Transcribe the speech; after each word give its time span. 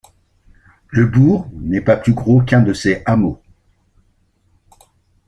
Le 0.87 1.05
bourg 1.05 1.47
n'est 1.53 1.79
pas 1.79 1.95
plus 1.95 2.13
gros 2.15 2.41
qu'un 2.41 2.63
de 2.63 2.73
ces 2.73 3.03
hameaux. 3.05 3.39